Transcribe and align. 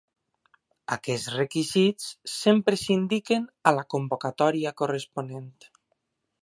Aquests 0.95 1.27
requisits 1.33 2.07
sempre 2.37 2.81
s'indiquen 2.85 3.47
a 3.69 3.75
la 3.81 3.85
convocatòria 3.95 4.75
corresponent. 4.83 5.55